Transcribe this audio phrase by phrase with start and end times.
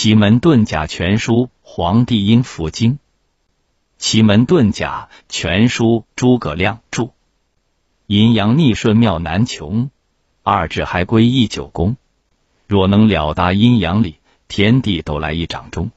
[0.00, 3.00] 奇门遁甲全书，黄帝阴符经。
[3.96, 7.10] 奇门遁甲全书，诸葛亮著。
[8.06, 9.90] 阴阳逆顺妙难穷，
[10.44, 11.96] 二至还归一九宫。
[12.68, 15.90] 若能了达阴阳理，天地都来一掌中。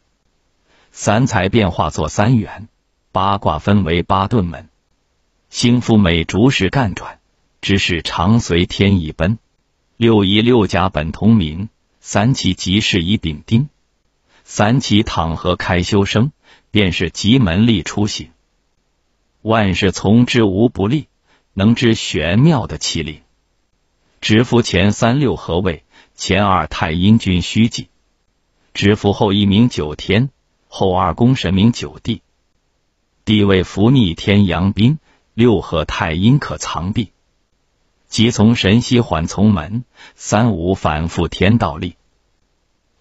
[0.91, 2.69] 三才变化作三元，
[3.11, 4.67] 八卦分为八遁门。
[5.51, 7.19] 星符每逐时干转，
[7.61, 9.37] 之事常随天意奔。
[9.95, 13.69] 六仪六甲本同名，三奇即是以丙丁。
[14.53, 16.33] 三奇躺和开修生，
[16.71, 18.31] 便是吉门立出行。
[19.41, 21.07] 万事从之无不利，
[21.53, 23.21] 能知玄妙的气令。
[24.19, 27.87] 直符前三六合位，前二太阴君虚记。
[28.73, 30.29] 直符后一名九天，
[30.67, 32.21] 后二宫神名九地。
[33.23, 34.99] 地位伏逆天阳兵。
[35.33, 37.13] 六合太阴可藏避，
[38.09, 41.95] 即从神息缓从门，三五反复天道力。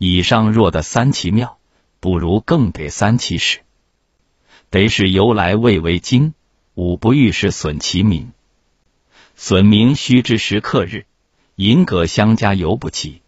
[0.02, 1.58] 以上若得三奇妙，
[2.00, 3.58] 不如更得三奇使。
[4.70, 6.32] 得是由来未为经，
[6.72, 8.32] 五不遇是损其名。
[9.36, 11.04] 损名须知时刻日，
[11.54, 13.20] 银葛相加犹不及。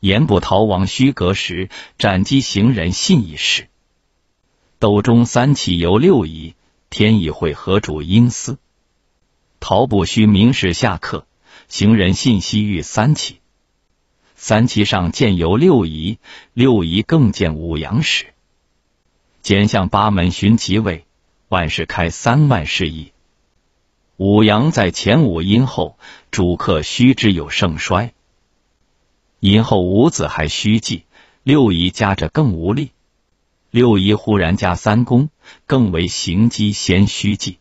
[0.00, 3.68] 言不逃亡须隔时，斩击行人信已事。
[4.80, 6.56] 斗中三奇由六矣。
[6.88, 8.58] 天意会合主阴司，
[9.60, 11.28] 逃不须明示下课。
[11.68, 13.39] 行人信息遇三奇，
[14.42, 16.18] 三奇上见有六仪，
[16.54, 18.28] 六仪更见五阳时。
[19.42, 21.04] 简向八门寻其位，
[21.50, 23.12] 万事开三万事矣。
[24.16, 25.98] 五阳在前五阴后，
[26.30, 28.14] 主客须知有盛衰。
[29.40, 31.04] 阴后五子还虚记，
[31.42, 32.92] 六仪加着更无力。
[33.70, 35.28] 六仪忽然加三宫，
[35.66, 37.58] 更为行机先虚记。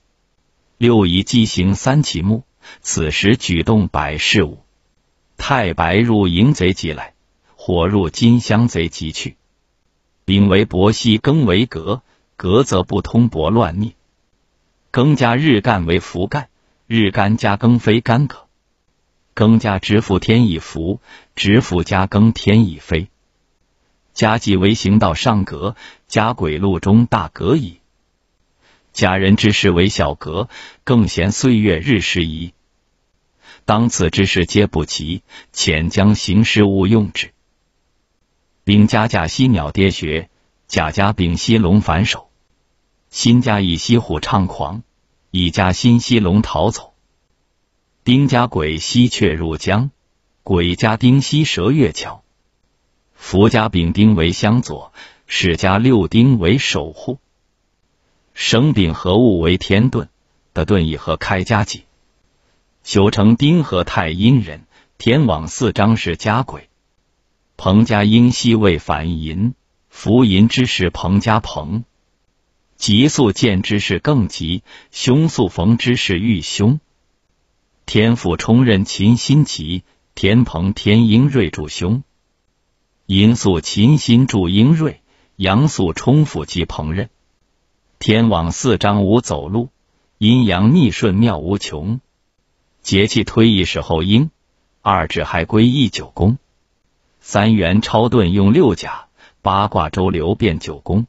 [0.78, 2.46] 六仪机行三奇木，
[2.80, 4.60] 此时举动百事物。
[5.40, 7.16] 太白入淫贼即来，
[7.56, 9.36] 火入金香贼即去。
[10.26, 12.04] 丙为伯兮，庚为革，
[12.36, 13.96] 革则不通伯乱逆。
[14.92, 16.50] 庚加日干为福干，
[16.86, 18.46] 日干加庚非干戈。
[19.34, 21.02] 庚加直符天乙福，
[21.36, 23.08] 直符加庚天乙飞。
[24.14, 25.76] 甲己为行道上格，
[26.08, 27.80] 甲癸路中大格矣。
[28.92, 30.50] 甲人之事为小格，
[30.84, 32.54] 更嫌岁月日时移。
[33.70, 35.22] 当此之事皆不齐，
[35.54, 37.34] 遣将行事勿用之。
[38.64, 40.28] 丙家甲犀鸟跌穴，
[40.66, 42.32] 甲甲丙犀龙反手。
[43.12, 44.82] 辛家乙犀虎猖狂，
[45.30, 46.96] 乙家辛犀龙逃走。
[48.04, 49.92] 丁家癸犀雀入江，
[50.42, 52.24] 癸家丁犀蛇越桥。
[53.14, 54.92] 福家丙丁为相佐，
[55.28, 57.20] 史家六丁为守护。
[58.34, 60.08] 生丙合物为天遁，
[60.56, 61.84] 的遁以和开家己。
[62.90, 64.66] 修成丁和太阴人，
[64.98, 66.70] 天网四张是家鬼。
[67.56, 69.54] 彭家阴西为反寅，
[69.90, 71.84] 福寅之时彭家彭。
[72.78, 76.80] 急速见之事更急，凶速逢之事愈凶。
[77.86, 79.84] 天府冲任秦心急，
[80.16, 82.02] 天蓬天英瑞助凶。
[83.06, 85.04] 阴宿秦心助英瑞，
[85.36, 87.12] 阳宿冲府及彭任。
[88.00, 89.70] 天网四张无走路，
[90.18, 92.02] 阴阳逆顺妙无穷。
[92.82, 94.32] 节气推移时候应，
[94.82, 96.38] 二至还归一九宫。
[97.20, 99.08] 三元超遁用六甲，
[99.42, 101.06] 八卦周流变九宫。